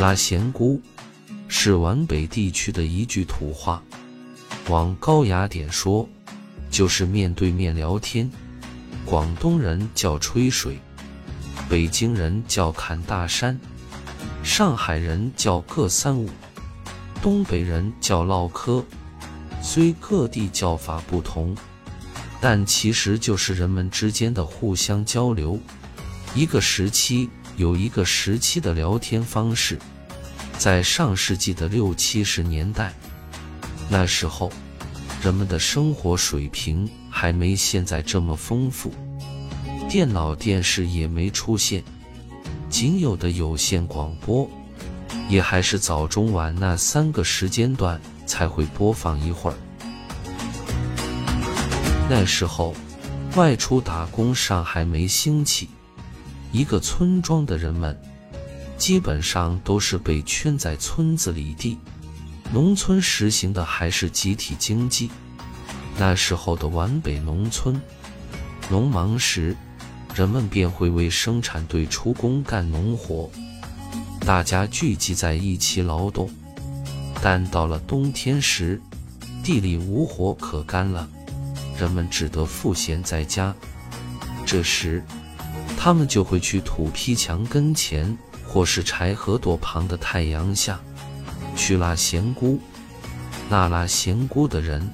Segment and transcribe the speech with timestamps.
[0.00, 0.80] 拉咸姑
[1.48, 3.82] 是皖北地区的一句土话，
[4.68, 6.08] 往高雅点说，
[6.70, 8.30] 就是面对面聊天。
[9.04, 10.78] 广东人叫吹水，
[11.68, 13.58] 北京人叫侃大山，
[14.44, 16.30] 上海人叫各三五，
[17.20, 18.84] 东北人叫唠嗑。
[19.60, 21.56] 虽各地叫法不同，
[22.40, 25.58] 但其实就是人们之间的互相交流。
[26.36, 27.28] 一个时期。
[27.58, 29.76] 有一个时期的聊天方式，
[30.56, 32.94] 在上世纪的六七十年代，
[33.88, 34.48] 那时候
[35.20, 38.92] 人们的生活水平还没现在这么丰富，
[39.90, 41.82] 电脑、电视也没出现，
[42.70, 44.48] 仅有的有线广播
[45.28, 49.56] 也还是早、中、晚那三个时间段才会播放一会儿。
[52.08, 52.72] 那时候
[53.34, 55.68] 外出打工尚还没兴起。
[56.52, 57.98] 一个村庄的人们，
[58.76, 61.78] 基本上都是被圈在村子里地。
[62.52, 65.10] 农村实行的还是集体经济。
[65.98, 67.80] 那时候的皖北农村，
[68.70, 69.54] 农忙时，
[70.14, 73.30] 人们便会为生产队出工干农活，
[74.20, 76.30] 大家聚集在一起劳动。
[77.20, 78.80] 但到了冬天时，
[79.42, 81.08] 地里无活可干了，
[81.78, 83.54] 人们只得赋闲在家。
[84.46, 85.04] 这时，
[85.80, 90.80] 他们就会去土坯墙跟前，或是柴禾垛旁的太阳下，
[91.54, 92.58] 去拉咸菇。
[93.48, 94.92] 那拉咸菇的人，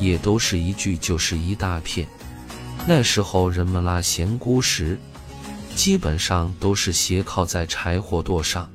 [0.00, 2.08] 也都是一聚就是一大片。
[2.86, 4.98] 那时候人们拉咸菇时，
[5.76, 8.68] 基本上都是斜靠在柴火垛上，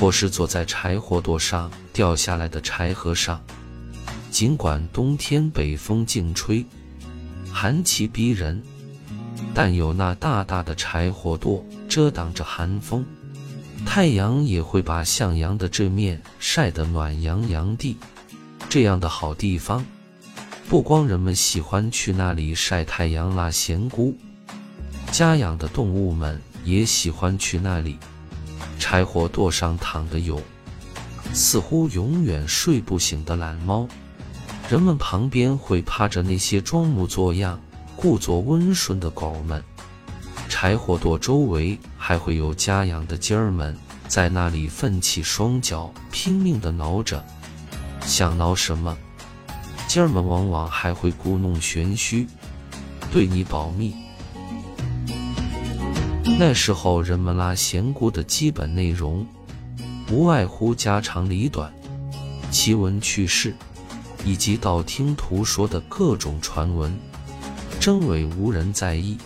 [0.00, 3.38] 或是坐在柴火垛上掉下来的柴禾上。
[4.30, 6.64] 尽管冬天北风劲吹，
[7.52, 8.60] 寒气逼人。
[9.54, 13.04] 但有那大大的柴火垛遮挡着寒风，
[13.86, 17.96] 太阳也会把向阳的这面晒得暖洋洋的。
[18.68, 19.84] 这样的好地方，
[20.68, 24.16] 不光人们喜欢去那里晒太阳拉闲菇，
[25.12, 27.96] 家养的动物们也喜欢去那里。
[28.78, 30.42] 柴火垛上躺的有
[31.32, 33.86] 似乎永远睡不醒的懒猫，
[34.68, 37.60] 人们旁边会趴着那些装模作样。
[38.04, 39.64] 故作温顺的狗们，
[40.46, 43.74] 柴火垛周围还会有家养的鸡儿们
[44.06, 47.24] 在那里奋起双脚，拼命地挠着。
[48.02, 48.94] 想挠什么？
[49.88, 52.26] 鸡儿们往往还会故弄玄虚，
[53.10, 53.94] 对你保密。
[56.38, 59.26] 那时候人们拉闲姑的基本内容，
[60.10, 61.72] 无外乎家长里短、
[62.50, 63.54] 奇闻趣事，
[64.26, 66.94] 以及道听途说的各种传闻。
[67.84, 69.18] 真伪无人在意，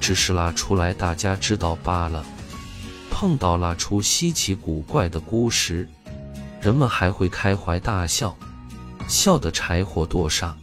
[0.00, 2.24] 只是拉出来大家知道罢了。
[3.08, 5.88] 碰到拉出稀奇古怪的故事，
[6.60, 8.36] 人们还会开怀大笑，
[9.06, 10.58] 笑得柴火垛上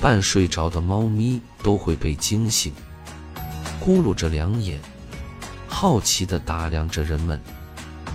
[0.00, 2.72] 半睡着的猫咪都会被惊醒，
[3.80, 4.80] 咕噜着两眼，
[5.68, 7.40] 好奇地打量着人们。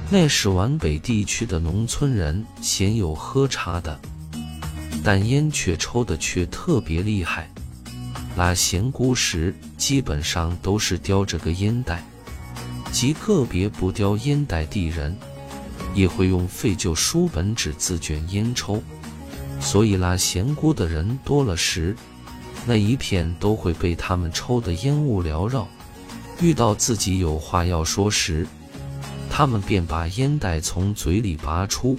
[0.09, 3.97] 那是皖北地区的农村人鲜有喝茶的，
[5.01, 7.49] 但烟却抽的却特别厉害。
[8.37, 12.05] 拉咸菇时，基本上都是叼着个烟袋，
[12.91, 15.17] 极个别不叼烟袋的人，
[15.95, 18.79] 也会用废旧书本纸自卷烟抽。
[19.59, 21.95] 所以拉咸菇的人多了时，
[22.67, 25.67] 那一片都会被他们抽的烟雾缭绕。
[26.39, 28.45] 遇到自己有话要说时，
[29.31, 31.97] 他们便把烟袋从嘴里拔出，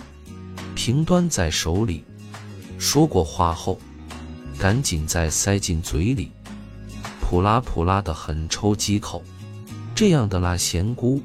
[0.76, 2.04] 平端在手里，
[2.78, 3.76] 说过话后。
[4.58, 6.32] 赶紧再塞进嘴里，
[7.20, 9.22] 扑啦扑啦的狠抽几口。
[9.94, 11.22] 这样的拉咸菇，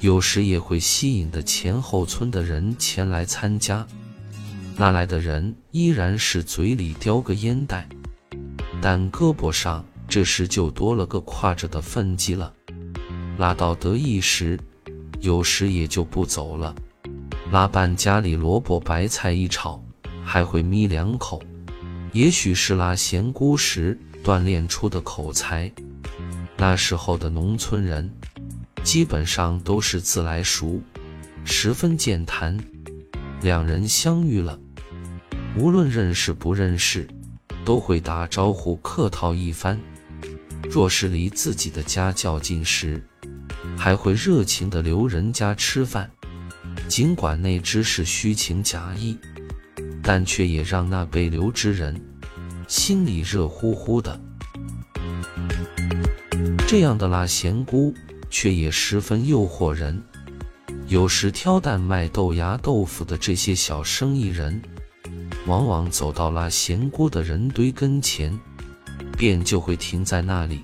[0.00, 3.86] 有时也会吸引的前后村的人前来参加。
[4.76, 7.88] 那来的人依然是嘴里叼个烟袋，
[8.80, 12.52] 但胳膊上这时就多了个挎着的粪箕了。
[13.36, 14.58] 拉到得意时，
[15.20, 16.74] 有时也就不走了，
[17.50, 19.82] 拉半家里萝卜白菜一炒，
[20.24, 21.42] 还会眯两口。
[22.12, 25.70] 也许是拉闲菇时锻炼出的口才。
[26.56, 28.10] 那时候的农村人
[28.82, 30.80] 基本上都是自来熟，
[31.44, 32.58] 十分健谈。
[33.40, 34.58] 两人相遇了，
[35.56, 37.08] 无论认识不认识，
[37.64, 39.80] 都会打招呼客套一番。
[40.68, 43.02] 若是离自己的家较近时，
[43.78, 46.10] 还会热情地留人家吃饭，
[46.86, 49.16] 尽管那只是虚情假意。
[50.12, 51.94] 但却也让那被留之人
[52.66, 54.20] 心里热乎乎的。
[56.66, 57.94] 这样的拉咸菇
[58.28, 60.02] 却也十分诱惑人，
[60.88, 64.60] 有时挑担卖豆芽豆腐的这些小生意人，
[65.46, 68.36] 往往走到拉咸锅的人堆跟前，
[69.16, 70.60] 便就会停在那里，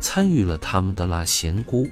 [0.00, 1.84] 参与了他们的拉咸锅。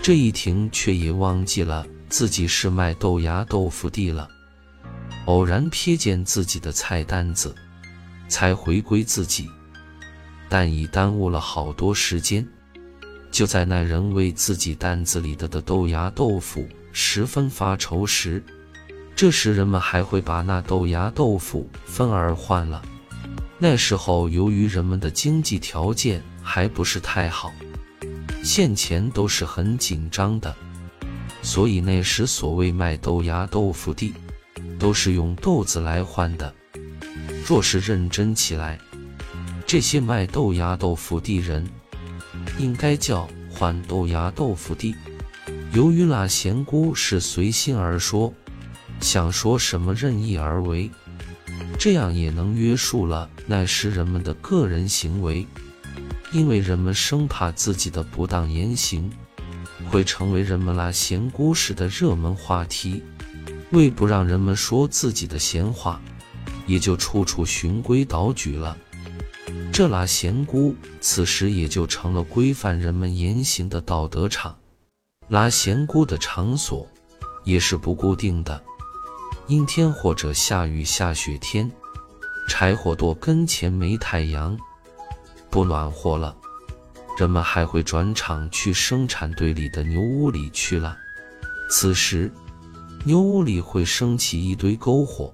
[0.00, 4.28] 这一停，却也忘记了自己是卖豆芽豆腐的了。
[5.26, 7.54] 偶然瞥见自己的菜单子，
[8.28, 9.48] 才回归自己，
[10.48, 12.46] 但已耽误了好多时间。
[13.30, 18.42] 就在那人为自己担子里的的豆芽豆腐十分发愁时，
[19.14, 22.82] 这时人们还会把那豆芽豆腐分而换了。
[23.58, 27.52] 那时候由于人们的经济条件还不是太好，
[28.42, 30.54] 现钱都是很紧张的，
[31.42, 34.14] 所以那时所谓卖豆芽豆腐的。
[34.78, 36.54] 都是用豆子来换的。
[37.46, 38.78] 若是认真起来，
[39.66, 41.66] 这些卖豆芽豆腐的人，
[42.58, 44.94] 应该叫换豆芽豆腐的。
[45.72, 48.32] 由于那贤姑是随心而说，
[49.00, 50.90] 想说什么任意而为，
[51.78, 55.46] 这样也能约束了那时人们的个人行为。
[56.30, 59.10] 因为人们生怕自己的不当言行，
[59.90, 63.02] 会成为人们那贤姑时的热门话题。
[63.70, 66.00] 为不让人们说自己的闲话，
[66.66, 68.76] 也就处处循规蹈矩了。
[69.70, 74.56] 这拉闲姑此时也就成了规范人们言行的道德场。
[75.28, 76.88] 拉闲姑的场所
[77.44, 78.62] 也是不固定的，
[79.46, 81.70] 阴天或者下雨下雪天，
[82.48, 84.56] 柴火垛跟前没太阳，
[85.50, 86.34] 不暖和了，
[87.18, 90.96] 人们还会转场去生产队里的牛屋里去了。
[91.70, 92.32] 此时。
[93.04, 95.32] 牛屋里会升起一堆篝火，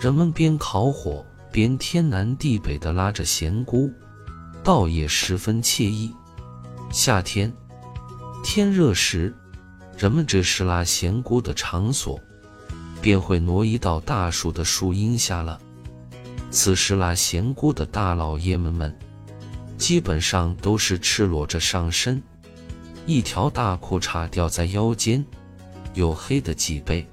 [0.00, 3.90] 人们边烤火边天南地北的拉着咸菇，
[4.64, 6.12] 倒也十分惬意。
[6.90, 7.52] 夏天
[8.42, 9.34] 天热时，
[9.96, 12.18] 人们这是拉咸菇的场所，
[13.00, 15.60] 便会挪移到大树的树荫下了。
[16.50, 18.96] 此时拉咸菇的大老爷们们，
[19.76, 22.22] 基本上都是赤裸着上身，
[23.04, 25.24] 一条大裤衩吊在腰间。
[25.98, 27.04] 黝黑的脊背，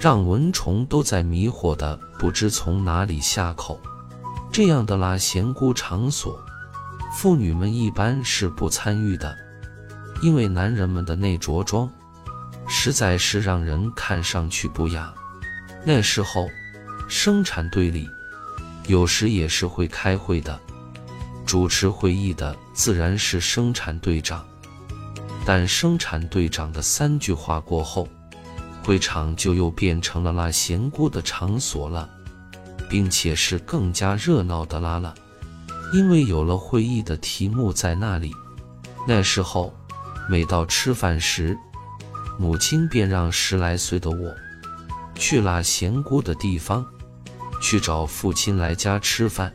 [0.00, 3.80] 让蚊虫都在迷惑的不知从哪里下口。
[4.50, 6.36] 这样的拉闲姑场所，
[7.14, 9.36] 妇女们一般是不参与的，
[10.20, 11.88] 因为男人们的那着装，
[12.66, 15.14] 实在是让人看上去不雅。
[15.84, 16.48] 那时候，
[17.08, 18.08] 生产队里
[18.88, 20.58] 有时也是会开会的，
[21.46, 24.44] 主持会议的自然是生产队长。
[25.48, 28.06] 但生产队长的三句话过后，
[28.84, 32.06] 会场就又变成了拉咸姑的场所了，
[32.86, 35.14] 并且是更加热闹的拉了，
[35.94, 38.30] 因为有了会议的题目在那里。
[39.06, 39.72] 那时候，
[40.28, 41.56] 每到吃饭时，
[42.38, 44.34] 母亲便让十来岁的我
[45.14, 46.84] 去拉咸姑的地方
[47.62, 49.50] 去找父亲来家吃饭。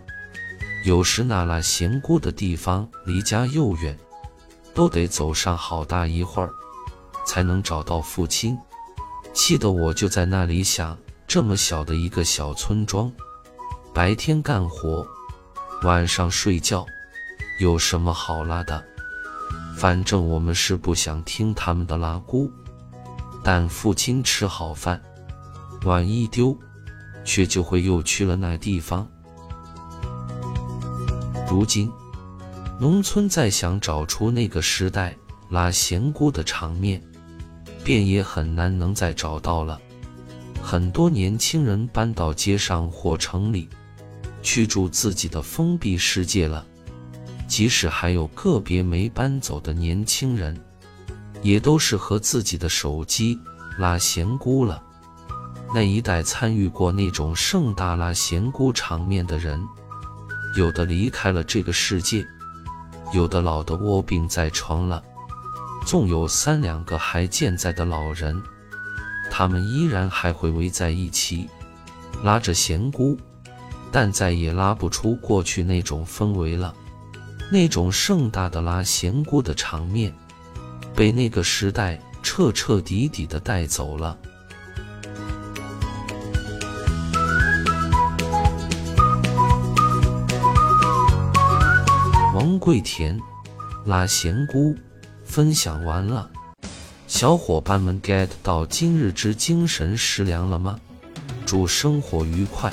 [0.88, 3.96] 有时那拉咸姑的地方离家又远。
[4.74, 6.50] 都得走上好大一会儿，
[7.26, 8.58] 才能找到父亲，
[9.34, 10.98] 气得我就在那里想：
[11.28, 13.12] 这么小的一个小村庄，
[13.94, 15.06] 白天干活，
[15.84, 16.86] 晚上睡觉，
[17.60, 18.84] 有什么好拉的？
[19.78, 22.52] 反正我们是不想听他们的拉姑，
[23.44, 25.02] 但父亲吃好饭，
[25.84, 26.58] 碗一丢，
[27.24, 29.08] 却就会又去了那地方。
[31.48, 31.92] 如今。
[32.84, 35.16] 农村再想找出那个时代
[35.48, 37.02] 拉咸姑的场面，
[37.82, 39.80] 便也很难能再找到了。
[40.62, 43.70] 很多年轻人搬到街上或城里，
[44.42, 46.68] 去住自己的封闭世界了。
[47.48, 50.54] 即使还有个别没搬走的年轻人，
[51.42, 53.40] 也都是和自己的手机
[53.78, 54.84] 拉咸姑了。
[55.74, 59.58] 那一代参与过那种盛大拉咸姑场面的人，
[60.58, 62.28] 有的离开了这个世界。
[63.14, 65.02] 有的老的卧病在床了，
[65.86, 68.42] 纵有三两个还健在的老人，
[69.30, 71.48] 他们依然还会围在一起，
[72.24, 73.16] 拉着弦姑，
[73.92, 76.74] 但再也拉不出过去那种氛围了。
[77.52, 80.12] 那种盛大的拉弦姑的场面，
[80.96, 84.18] 被那个时代彻彻底底的带走了。
[92.64, 93.20] 桂田
[93.86, 94.74] 拉咸菇
[95.26, 96.32] 分享完了，
[97.10, 100.80] 小伙伴们 get 到今日之精神食粮了吗？
[101.46, 102.72] 祝生活愉快！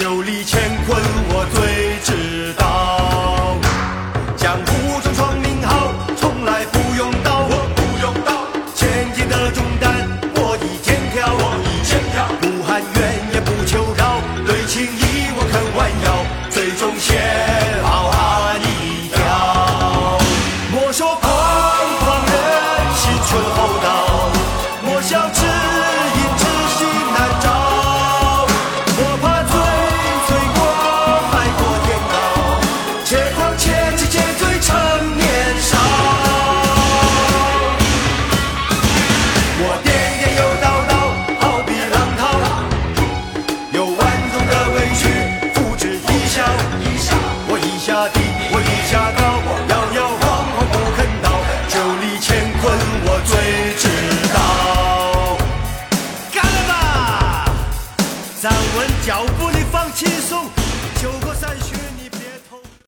[0.00, 3.58] 九里乾坤我最知道。
[4.34, 8.48] 江湖中闯名号，从来不用刀，我不用刀。
[8.74, 12.24] 千斤的重担，我一肩挑，我一肩挑。
[12.40, 12.98] 不喊冤
[13.34, 17.20] 也不求饶，对情义我肯弯腰，最终先
[17.84, 20.18] 好汉一条。
[20.72, 21.28] 莫说狂
[22.00, 22.32] 狂人
[22.96, 24.09] 心存厚道，